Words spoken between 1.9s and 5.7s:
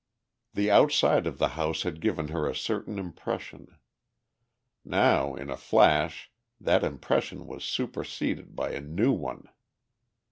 given her a certain impression. Now, in a